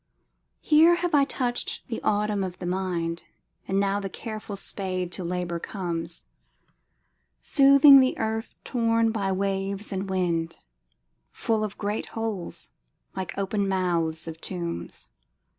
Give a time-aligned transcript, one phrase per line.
[0.61, 3.21] Here have I touched the autumn of the mind;
[3.67, 6.25] And now the careful spade to labor comes,
[7.39, 10.57] Smoothing the earth torn by the waves and wind,
[11.31, 12.71] Full of great holes,
[13.15, 15.07] like open mouths of tombs.